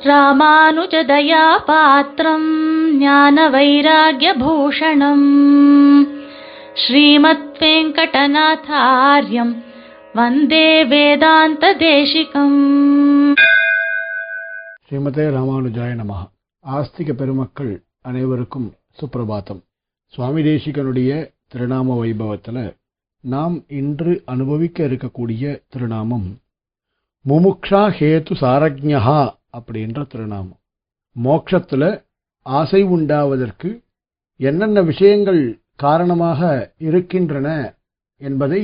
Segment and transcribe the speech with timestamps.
[0.00, 2.48] ராமானுஜதயா பாத்திரம்
[2.98, 5.28] ஞான வைராகியபூஷணம்
[6.82, 9.52] ஸ்ரீமத் வெங்கடநாதாரியம்
[10.14, 12.58] வந்தே வேதாந்த தேசிகம்
[14.82, 16.22] ஸ்ரீமதே ராமானுஜாய நமஹ
[16.64, 17.72] ஆஸ்திக பெருமக்கள்
[18.02, 18.68] அனைவருக்கும்
[19.00, 19.62] சுப்பிரபாத்தம்
[20.14, 21.10] சுவாமி தேசிகனுடைய
[21.52, 22.62] திருநாம வைபவத்தில்
[23.24, 26.28] நாம் இன்று அனுபவிக்க இருக்கக்கூடிய திருநாமம்
[27.24, 29.18] முமுக்ஷா ஹேது சாரஜ்ஞா
[29.52, 30.60] அப்படின்ற திருநாமம்.
[31.16, 31.90] மோக்ஷத்தில்
[32.46, 33.70] ஆசை உண்டாவதற்கு
[34.40, 35.42] என்னென்ன விஷயங்கள்
[35.74, 36.40] காரணமாக
[36.78, 37.48] இருக்கின்றன
[38.20, 38.62] என்பதை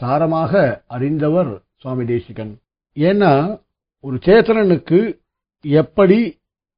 [0.00, 2.52] சாரமாக அறிந்தவர் சுவாமி தேசிகன்.
[2.96, 3.32] ஏன்னா
[4.04, 5.00] ஒரு சேத்தனனுக்கு
[5.60, 6.18] எப்படி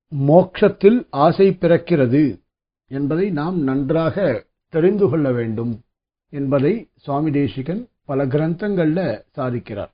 [0.08, 2.24] மோட்சத்தில் ஆசை பிறக்கிறது
[2.90, 5.80] என்பதை நாம் நன்றாக தெரிந்து கொள்ள வேண்டும்
[6.32, 9.93] என்பதை சுவாமி தேசிகன் பல கிரந்தங்களில் சாதிக்கிறார்.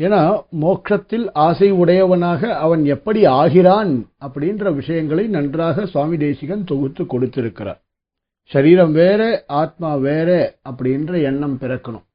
[0.00, 7.80] ஏன்னா மோட்சத்தில் ஆசை உடையவனாக அவன் எப்படி ஆகிறான் அப்படின்ற விஷயங்களை நன்றாக சுவாமி தேசிகன் தொகுத்து கொடுத்திருக்கிறார்.
[8.42, 12.06] சரீரம் வேற ஆத்மா வேற அப்படின்ற எண்ணம் பிறக்கணும்.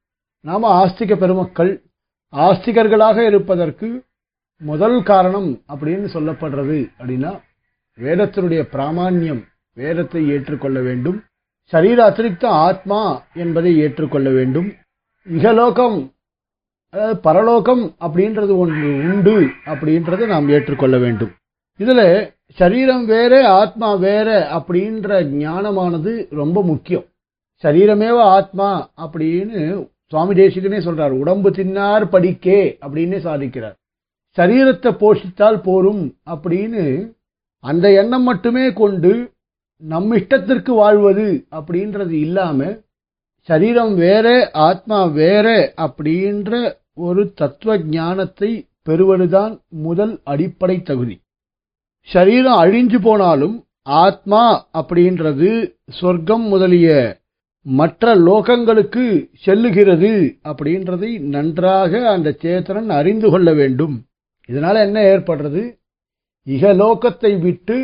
[0.42, 1.84] நாம ஆஸ்திக பெருமக்கள்
[2.34, 4.04] ஆஸ்திகர்களாக இருப்பதற்கு
[4.58, 7.40] முதல் காரணம் அப்படின்னு சொல்லப்படுறது அப்படின்னா
[8.00, 11.24] வேதத்தினுடைய பிராமான்யம் வேதத்தை ஏற்றுக்கொள்ள வேண்டும்.
[11.72, 14.74] சரீர அத்திரிக்த ஆத்மா என்பதை ஏற்றுக்கொள்ள வேண்டும்.
[15.28, 15.98] இகலோகம்
[16.94, 19.36] அதாவது பரலோகம் அப்படின்றது ஒன்று உண்டு
[19.72, 21.32] அப்படின்றத நாம் ஏற்றுக்கொள்ள வேண்டும்.
[21.80, 22.08] இதில்
[22.58, 26.12] சரீரம் வேற ஆத்மா வேற அப்படின்ற ஞானமானது
[26.42, 27.06] ரொம்ப முக்கியம்.
[27.64, 28.70] சரீரமேவ ஆத்மா
[29.06, 29.60] அப்படின்னு
[30.12, 33.76] சுவாமி தேசிகனே சொல்றார் உடம்பு தின்னார் படிக்கே அப்படின்னே சாதிக்கிறார்.
[34.38, 36.84] சரீரத்தை போஷித்தால் போரும் அப்படின்னு
[37.64, 39.12] அந்த எண்ணம் மட்டுமே கொண்டு
[39.84, 41.28] நம் இஷ்டத்திற்கு வாழ்வது
[41.58, 42.76] அப்படின்றது இல்லாமல்
[43.50, 44.28] சரீரம் வேற
[44.68, 45.48] ஆத்மா வேற
[45.86, 46.52] அப்படின்ற
[46.98, 48.50] ஒரு தத்துவ ஞானத்தை
[48.88, 49.54] பெறுவதுதான்
[49.86, 51.16] முதல் அடிப்படை தகுதி.
[52.10, 54.44] சரீரம் அழிஞ்சு போனாலும் ஆத்மா
[54.80, 55.50] அப்படின்றது
[56.00, 56.90] சொர்க்கம் முதலிய
[57.66, 59.06] மற்ற லோகங்களுக்கு
[59.46, 60.12] செல்லுகிறது
[60.50, 63.96] அப்படின்றதை நன்றாக அந்த சேத்தனன் அறிந்து கொள்ள வேண்டும்.
[64.50, 65.64] இதனால் என்ன ஏற்படுறது?
[66.48, 67.78] இகலோகத்தை விட்டு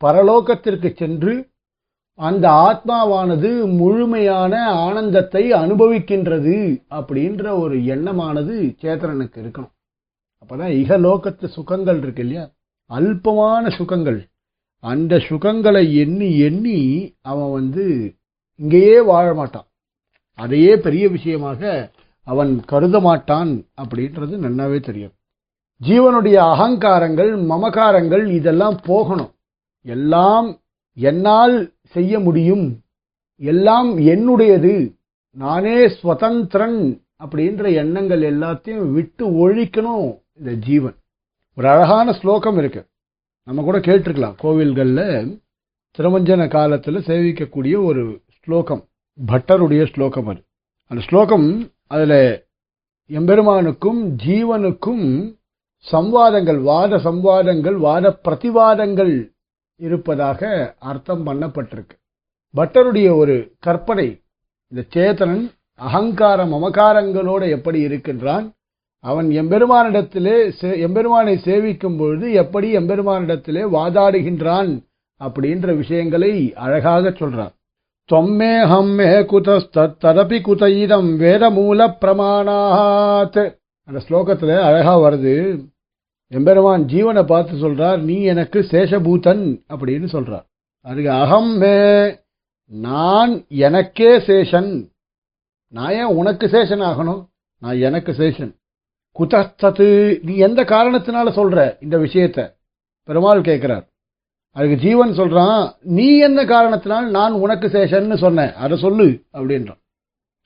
[0.00, 1.34] பரலோகத்திற்கு சென்று
[2.18, 9.74] அந்த ஆத்மாவானது முழுமையான ஆனந்தத்தை அனுபவிக்கின்றது அப்படின்ற ஒரு எண்ணமானது சேத்திரனுக்கு இருக்கணும்.
[10.40, 12.50] அப்பதான் இகலோகத்து சுகங்கள் இருக்கு இல்லையா?
[12.90, 14.28] அல்பமான சுகங்கள்.
[14.84, 16.80] அந்த சுகங்களை எண்ணி எண்ணி
[17.22, 18.14] அவன் வந்து
[18.54, 19.66] இங்கேயே வாழ மாட்டான்.
[20.34, 21.90] அதையே பெரிய விஷயமாக
[22.26, 25.14] அவன் கருத மாட்டான் அப்படின்றது நன்னாவே தெரியும்.
[25.80, 29.32] ஜீவனுடைய அகங்காரங்கள் மமகாரங்கள் இதெல்லாம் போகணும்.
[29.86, 30.48] எல்லாம்
[30.96, 31.56] என்னால்
[31.88, 32.80] செய்ய முடியும்.
[33.36, 34.94] எல்லாம் என்னுடையது.
[35.30, 40.94] நானே ஸ்வதந்திரன் அப்படின்ற எண்ணங்கள் எல்லாத்தையும் விட்டு ஒழிக்கணும் இந்த ஜீவன்.
[41.56, 42.86] ஒரு அழகான ஸ்லோகம் இருக்கு.
[43.44, 44.34] நம்ம கூட கேட்டிருக்கலாம்.
[44.42, 45.40] கோவில்களில்
[45.98, 48.84] திருமஞ்சன காலத்தில் சேவிக்கக்கூடிய ஒரு ஸ்லோகம்.
[49.26, 50.42] பட்டருடைய ஸ்லோகம் அது.
[50.86, 52.46] அந்த ஸ்லோகம் அதில்
[53.10, 55.36] எம்பெருமானுக்கும் ஜீவனுக்கும்
[55.92, 59.30] சம்வாதங்கள் வாத சம்வாதங்கள் வாத பிரதிவாதங்கள்
[59.78, 61.96] இருப்பதாக அர்த்தம் பண்ணப்பட்டிருக்கு.
[62.56, 64.20] பட்டருடைய ஒரு கற்பனை
[64.68, 68.52] இந்த சேத்தனன் அகங்கார மமகாரங்களோடு எப்படி இருக்கின்றான்?
[69.00, 70.36] அவன் எம்பெருமானிடத்திலே
[70.78, 74.70] எம்பெருமானை சேவிக்கும் பொழுது எப்படி எம்பெருமானிடத்திலே வாதாடுகின்றான்?
[75.20, 77.52] அப்படின்ற விஷயங்களை அழகாக சொல்றான்
[78.12, 83.58] தொம்மே ஹம்மே குதஸ்தரபி குதயிதம் வேத மூல பிரமாணாத்.
[83.84, 85.34] அந்த ஸ்லோகத்தில் அழகா வருது.
[86.30, 90.46] எம்பெருமான் ஜீவனை பார்த்து சொல்றார் நீ எனக்கு சேஷபூதன் அப்படின்னு சொல்றார்.
[90.80, 92.18] அதுக்கு அகம் மே
[92.64, 94.90] நான் எனக்கே சேஷன்.
[95.68, 97.26] நான் ஏன் உனக்கு சேஷன் ஆகணும்?
[97.60, 98.56] நான் எனக்கு சேஷன்.
[99.18, 102.54] குதஸ்தத்து நீ எந்த காரணத்தினால சொல்ற இந்த விஷயத்த?
[103.04, 103.86] பெருமாள் கேட்கிறார்
[104.50, 108.52] அதுக்கு ஜீவன் சொல்றான் நீ என்ன காரணத்தினால் நான் உனக்கு சேஷன்னு சொன்னேன்.
[108.52, 109.80] அதை சொல்லு அப்படின்றான்.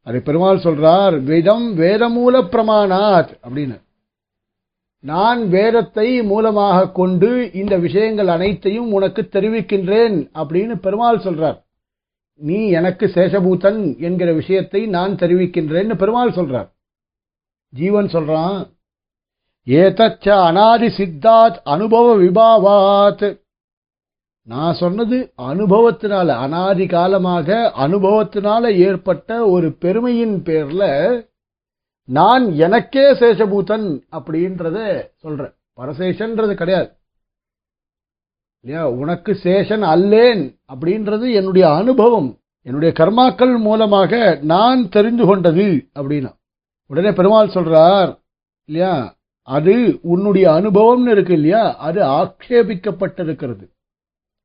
[0.03, 3.81] அது பெருமாள் சொல்றார் வேதம் வேதமூல பிரமாணாத் அப்படின்னு.
[5.02, 11.58] நான் வேதத்தை மூலமாக கொண்டு இந்த விஷயங்கள் அனைத்தையும் உனக்கு தெரிவிக்கின்றேன் அப்படின்னு பெருமாள் சொல்றார்.
[12.34, 16.69] நீ எனக்கு சேஷபூதன் என்கிற விஷயத்தை நான் தெரிவிக்கின்றேன்னு பெருமாள் சொல்றார்.
[17.69, 18.58] ஜீவன் சொல்றான்
[19.66, 23.40] ஏதச்ச அனாதி சித்தாத் அனுபவ விபாவாத்.
[24.44, 30.82] நான் சொன்னது அனுபவத்தினால அனாதி காலமாக அனுபவத்தினால ஏற்பட்ட ஒரு பெருமையின் பேர்ல
[32.04, 35.54] நான் எனக்கே சேஷபூதன் அப்படின்றத சொல்றேன்.
[35.76, 36.93] பரசேஷன்றது கிடையாது.
[38.60, 38.90] இல்லையா?
[38.90, 42.38] உனக்கு சேஷன் அல்லேன் அப்படின்றது என்னுடைய அனுபவம்.
[42.62, 46.34] என்னுடைய கர்மாக்கள் மூலமாக நான் தெரிந்து கொண்டது அப்படின்னா.
[46.87, 48.19] உடனே பெருமாள் சொல்றார்
[48.64, 49.16] இல்லையா?
[49.43, 51.76] அது உன்னுடைய அனுபவம்னு இருக்கு இல்லையா?
[51.76, 53.70] அது ஆக்ஷேபிக்கப்பட்டிருக்கிறது.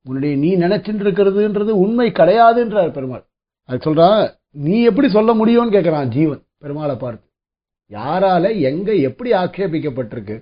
[0.03, 3.25] உன்னுடைய நீ நினைச்சிட்டு இருக்கிறதுன்றது உண்மை கிடையாதுன்றார் பெருமாள்.
[3.65, 7.26] அது சொல்றா நீ எப்படி சொல்ல முடியும்னு கேட்கிறான் ஜீவன் பெருமாளை பார்த்து.
[7.92, 10.36] யாரால எங்க எப்படி ஆக்ஷேபிக்கப்பட்டிருக்கு?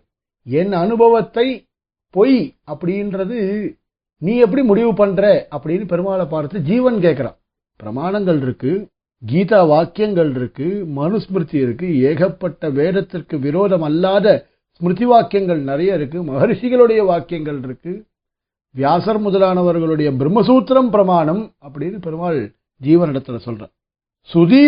[0.47, 1.47] என் அனுபவத்தை
[2.13, 2.39] பொய்
[2.71, 3.39] அப்படின்றது
[4.21, 7.37] நீ எப்படி முடிவு பண்ற அப்படின்னு பெருமாளை பார்த்து ஜீவன் கேட்கிறான்.
[7.79, 8.73] பிரமாணங்கள் இருக்கு
[9.23, 14.27] கீதா வாக்கியங்கள் இருக்கு மனுஸ்மிருதி இருக்கு ஏகப்பட்ட வேதத்திற்கு விரோதம் அல்லாத
[14.81, 17.93] ஸ்மிருதி வாக்கியங்கள் நிறைய இருக்கு மகரிஷிகளுடைய வாக்கியங்கள் இருக்கு
[18.75, 22.39] வியாசர் முதலானவர்களுடைய பிரம்மசூத்திரம் பிரமாணம் அப்படின்னு பெருமாள்
[22.81, 23.73] ஜீவனிடத்துல சொல்றான்
[24.33, 24.61] சுதி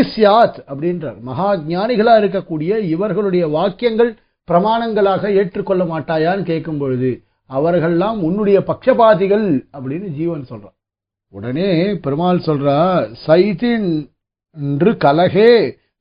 [0.71, 1.19] அப்படின்றார்.
[1.21, 4.11] மகா ஞானிகளா இருக்கக்கூடிய இவர்களுடைய வாக்கியங்கள்
[4.47, 7.11] பிரமாணங்களாக ஏற்றுக்கொள்ள மாட்டாயான்னு கேட்கும் பொழுது
[7.49, 10.75] அவர்கள்லாம் உன்னுடைய பட்சபாதிகள் அப்படின்னு ஜீவன் சொல்றான்.
[11.33, 12.77] உடனே பெருமாள் சொல்றா
[13.27, 13.89] சைதின்
[14.57, 15.51] என்று கலகே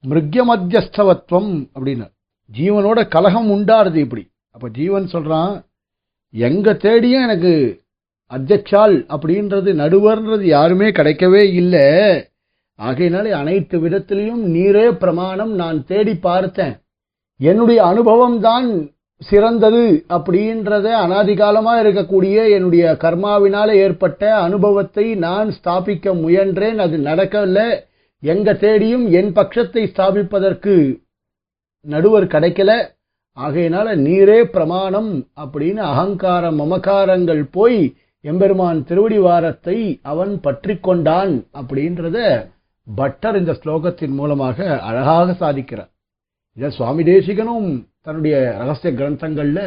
[0.04, 1.52] மிருக்ய மத்தியஸ்தவத்துவம்
[2.58, 4.24] ஜீவனோட கலகம் உண்டாருது இப்படி.
[4.50, 5.64] அப்ப ஜீவன் சொல்றான்
[6.30, 7.54] எங்க தேடியும் எனக்கு
[8.30, 11.86] அத்தியட்சால் அப்படின்றது நடுவர்ன்றது யாருமே கிடைக்கவே இல்லை.
[12.78, 16.74] ஆகையினாலே அனைத்து விதத்திலையும் நீரே பிரமாணம் நான் தேடி பார்த்தேன்.
[17.40, 18.68] என்னுடைய அனுபவம் தான்
[19.22, 19.84] சிறந்தது
[20.16, 26.78] அப்படின்றத அனாதிகாலமாக இருக்கக்கூடிய என்னுடைய கர்மாவினால ஏற்பட்ட அனுபவத்தை நான் ஸ்தாபிக்க முயன்றேன்.
[26.78, 27.68] அது நடக்கவில்லை
[28.22, 30.74] எங்க தேடியும் என் பட்சத்தை ஸ்தாபிப்பதற்கு
[31.86, 32.72] நடுவர் கிடைக்கல.
[33.36, 35.10] ஆகையினால நீரே பிரமாணம்
[35.42, 37.80] அப்படின்னு அகங்கார மமகாரங்கள் போய்
[38.24, 39.78] எம்பெருமான் திருவடிவாரத்தை
[40.12, 42.18] அவன் பற்றி கொண்டான் அப்படின்றத
[42.94, 45.90] பட்டர் இந்த ஸ்லோகத்தின் மூலமாக அழகாக சாதிக்கிறார்.
[46.56, 49.60] இதை சுவாமி தேசிகனும் தன்னுடைய ரகசிய கிரந்தங்கள்ல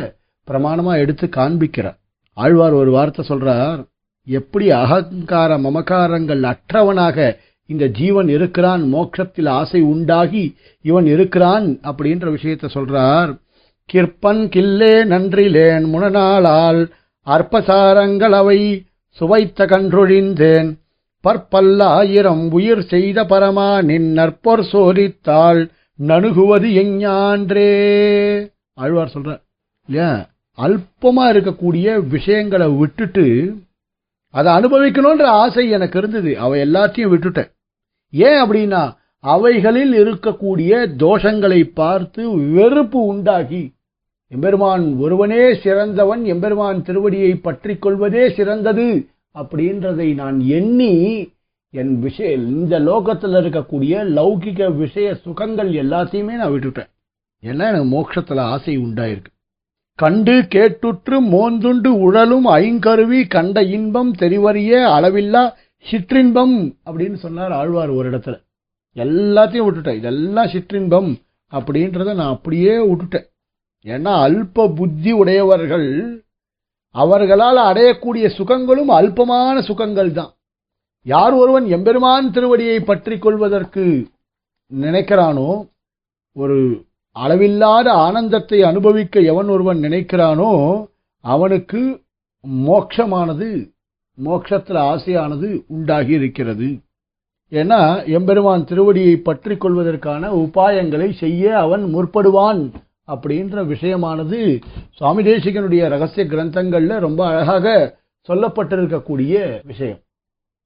[0.47, 1.97] பிரமாணமா எடுத்து காண்பிக்கிறார்.
[2.33, 3.87] ஆழ்வார் ஒரு வார்த்தை சொல்றார்
[4.27, 13.39] எப்படி அகங்கார மமகாரங்கள் அற்றவனாக இந்த ஜீவன் இருக்கிறான் மோட்சத்தில் ஆசை உண்டாகி இவன் இருக்கிறான் அப்படின்ற விஷயத்தை சொல்றார்.
[13.85, 16.91] கிற்பன் கில்லே நன்றிலேன் முனநாளால்
[17.27, 20.69] அற்பசாரங்கள் அவை சுவைத்த கன்றொழிந்தேன்.
[21.23, 25.69] பற்பல்லாயிரம் உயிர் செய்த பரமா நின் நற்பொற் சோதித்தாள்
[26.07, 27.71] நணுகுவது எஞ்ஞான்றே.
[28.73, 29.41] ஆழ்வார் சொல்ற
[29.87, 30.29] இல்லையா?
[30.57, 33.53] அல்பமா இருக்கக்கூடிய விஷயங்களை விட்டுட்டு
[34.31, 36.39] அதை அனுபவிக்கணுன்ற ஆசை எனக்கு இருந்தது.
[36.39, 37.51] அவை எல்லாத்தையும் விட்டுட்டேன்.
[38.11, 43.73] ஏன் அப்படின்னா அவைகளில் இருக்கக்கூடிய தோஷங்களை பார்த்து வெறுப்பு உண்டாகி
[44.27, 49.09] எம்பெருமான் ஒருவனே சிறந்தவன் எம்பெருமான் திருவடியை பற்றி கொள்வதே சிறந்தது.
[49.33, 50.93] அப்படின்றதை நான் எண்ணி
[51.71, 56.89] என் விஷய இந்த லோகத்தில் இருக்கக்கூடிய லௌகிக விஷய சுகங்கள் எல்லாத்தையுமே நான் விட்டுட்டேன்.
[57.41, 59.33] ஏன்னா எனக்கு மோட்சத்தில் ஆசை உண்டாயிருக்கு.
[59.95, 65.53] கண்டு கேட்டுற்று மோந்துண்டு உழலும் ஐங்கருவி கண்ட இன்பம் தெரிவறிய அளவில்லா
[65.91, 68.43] சிற்றின்பம் அப்படின்னு சொன்னார் ஆழ்வார் ஒரு இடத்துல.
[68.95, 69.95] எல்லாத்தையும் விட்டுட்டேன்.
[69.95, 71.15] இதெல்லாம் சிற்றின்பம்
[71.51, 73.27] அப்படின்றத நான் அப்படியே விட்டுட்டேன்.
[73.83, 76.23] ஏன்னா அல்ப புத்தி உடையவர்கள்
[76.95, 80.31] அவர்களால் அடையக்கூடிய சுகங்களும் அல்பமான சுகங்கள் தான்
[81.05, 83.83] யார் ஒருவன் எம்பெருமான் திருவடியை பற்றி கொள்வதற்கு
[84.71, 85.49] நினைக்கிறானோ
[86.35, 86.57] ஒரு
[87.15, 90.51] அளவில்லாத ஆனந்தத்தை அனுபவிக்க எவன் ஒருவன் நினைக்கிறானோ
[91.23, 91.81] அவனுக்கு
[92.67, 93.47] மோட்சமானது
[94.17, 96.69] மோட்சத்தில் ஆசையானது உண்டாகி இருக்கிறது.
[97.51, 97.79] ஏன்னா
[98.17, 102.61] எம்பெருமான் திருவடியை பற்றி கொள்வதற்கான உபாயங்களை செய்ய அவன் முற்படுவான்.
[103.13, 104.39] அப்படின்ற விஷயமானது
[104.97, 107.67] சுவாமி தேசிகனுடைய ரகசிய கிரந்தங்கள்ல ரொம்ப அழகாக
[108.29, 109.99] சொல்லப்பட்டிருக்கக்கூடிய விஷயம்.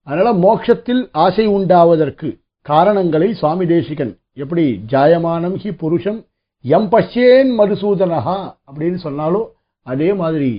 [0.08, 2.30] அதனால மோட்சத்தில் ஆசை உண்டாவதற்கு
[2.62, 6.20] காரணங்களை சுவாமி தேசிகன் எப்படி ஜாயமானம் ஹி புருஷம்
[6.66, 9.48] எம் பஷ்யேன் மதுசூதனஹா அப்படின்னு சொன்னாலும்
[9.86, 10.52] அதே மாதிரி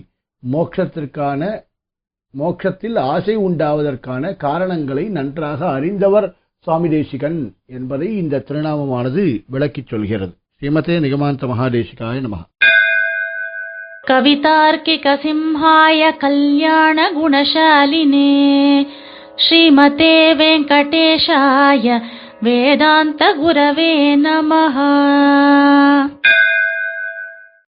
[0.52, 1.42] மோட்சத்திற்கான
[2.34, 6.26] மோட்சத்தில் ஆசை உண்டாவதற்கான காரணங்களை நன்றாக அறிந்தவர்
[6.66, 10.34] சுவாமி தேசிகன் என்பதை இந்த திருநாமமானது விளக்கிச் சொல்கிறது.
[10.58, 12.42] ශ්‍රීමතේ නිගමාන්ත මහාදේශිකාය නමः.
[14.08, 18.32] कवितार्किकसिंहाय कल्याणगुणशालिने
[19.44, 22.00] श्रीमते वेङ्कटेशाय
[22.44, 24.76] वेदान्तगुरवे नमः